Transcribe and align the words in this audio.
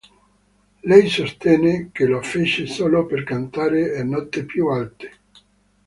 Lei 0.79 1.07
sostenne 1.09 1.91
che 1.91 2.05
lo 2.07 2.23
fece 2.23 2.65
solo 2.65 3.05
per 3.05 3.21
"cantare 3.23 4.01
note 4.01 4.45
più 4.45 4.65
alte". 4.69 5.11